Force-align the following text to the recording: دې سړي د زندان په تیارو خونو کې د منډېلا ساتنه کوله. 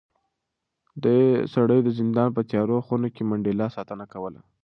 دې 1.03 1.19
سړي 1.53 1.79
د 1.83 1.89
زندان 1.99 2.29
په 2.35 2.41
تیارو 2.49 2.77
خونو 2.85 3.07
کې 3.15 3.23
د 3.23 3.27
منډېلا 3.29 3.67
ساتنه 3.75 4.05
کوله. 4.13 4.41